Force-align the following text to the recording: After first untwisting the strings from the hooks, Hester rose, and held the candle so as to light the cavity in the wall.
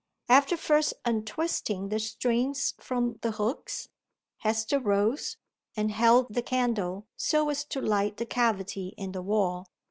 After 0.29 0.57
first 0.57 0.95
untwisting 1.05 1.89
the 1.89 1.99
strings 1.99 2.73
from 2.79 3.19
the 3.21 3.29
hooks, 3.33 3.87
Hester 4.37 4.79
rose, 4.79 5.37
and 5.77 5.91
held 5.91 6.33
the 6.33 6.41
candle 6.41 7.05
so 7.15 7.47
as 7.49 7.63
to 7.65 7.79
light 7.79 8.17
the 8.17 8.25
cavity 8.25 8.95
in 8.97 9.11
the 9.11 9.21
wall. 9.21 9.67